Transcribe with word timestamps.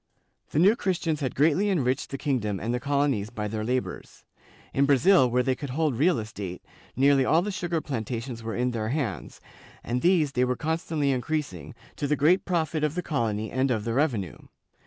The 0.49 0.57
New 0.57 0.75
Christians 0.75 1.19
had 1.19 1.35
greatly 1.35 1.69
enriched 1.69 2.09
the 2.09 2.17
kingdom 2.17 2.59
and 2.59 2.73
the 2.73 2.79
colonies 2.79 3.29
by 3.29 3.47
their 3.47 3.63
labors. 3.63 4.25
In 4.73 4.87
Brazil, 4.87 5.29
where 5.29 5.43
they 5.43 5.53
could 5.53 5.69
hold 5.69 5.95
real 5.95 6.17
estate, 6.17 6.63
nearly 6.95 7.23
all 7.23 7.43
the 7.43 7.51
sugar 7.51 7.81
plantations 7.81 8.41
were 8.41 8.55
in 8.55 8.71
their 8.71 8.89
hands, 8.89 9.39
and 9.83 10.01
these 10.01 10.31
they 10.31 10.43
were 10.43 10.55
constantly 10.55 11.11
increasing, 11.11 11.75
to 11.97 12.07
the 12.07 12.15
great 12.15 12.45
profit 12.45 12.83
of 12.83 12.95
the 12.95 13.03
colony 13.03 13.51
and 13.51 13.69
of 13.69 13.83
the 13.83 13.93
revenue. 13.93 14.39